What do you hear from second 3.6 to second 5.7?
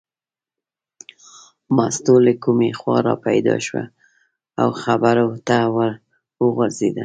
شوه او خبرو ته